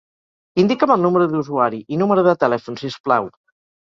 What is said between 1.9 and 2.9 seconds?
i número de telèfon,